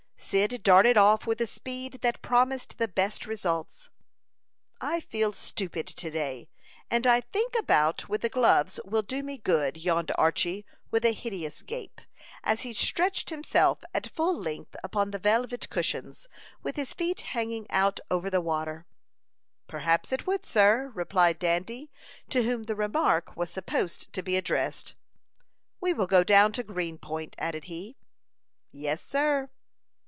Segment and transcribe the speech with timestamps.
[0.31, 3.89] Cyd darted off with a speed that promised the best results.
[4.79, 6.47] "I feel stupid to day,
[6.89, 11.03] and I think a bout with the gloves will do me good," yawned Archy, with
[11.03, 11.99] a hideous gape,
[12.45, 16.29] as he stretched himself at full length upon the velvet cushions,
[16.63, 18.85] with his feet hanging out over the water.
[19.67, 21.91] "Perhaps it would, sir," replied Dandy,
[22.29, 24.93] to whom the remark was supposed to be addressed.
[25.81, 27.97] "We will go down to Green Point," added he.
[28.71, 29.49] "Yes, sir."